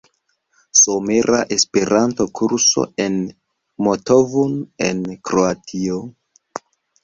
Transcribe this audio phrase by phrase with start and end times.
[0.77, 3.21] Somera Esperanto-Kurso en
[3.87, 4.59] Motovun
[4.91, 6.05] en Kroatio.